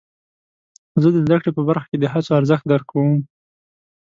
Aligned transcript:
زه 1.01 1.07
د 1.13 1.17
زده 1.25 1.37
کړې 1.41 1.51
په 1.57 1.61
برخه 1.67 1.85
کې 1.91 1.97
د 1.99 2.05
هڅو 2.13 2.31
ارزښت 2.39 2.65
درک 2.71 2.85
کوم. 2.91 3.17